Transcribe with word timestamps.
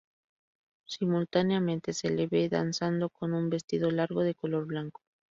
Simultáneamente, 0.87 1.93
se 1.93 2.09
le 2.09 2.25
ve 2.25 2.49
danzando 2.49 3.07
con 3.11 3.33
un 3.35 3.51
vestido 3.51 3.91
largo 3.91 4.23
de 4.23 4.33
color 4.33 4.65
blanco. 4.65 5.01